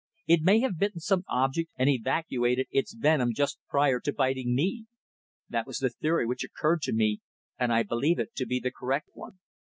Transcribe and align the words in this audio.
It 0.25 0.41
may 0.41 0.61
have 0.61 0.79
bitten 0.79 0.99
some 0.99 1.23
object 1.29 1.69
and 1.77 1.87
evacuated 1.87 2.65
its 2.71 2.91
venom 2.95 3.35
just 3.35 3.59
prior 3.69 3.99
to 3.99 4.11
biting 4.11 4.55
me. 4.55 4.87
That 5.47 5.67
was 5.67 5.77
the 5.77 5.91
theory 5.91 6.25
which 6.25 6.43
occurred 6.43 6.81
to 6.85 6.91
me, 6.91 7.21
and 7.59 7.71
I 7.71 7.83
believe 7.83 8.17
it 8.17 8.33
to 8.37 8.47
be 8.47 8.59
the 8.59 8.71
correct 8.71 9.09
one. 9.13 9.37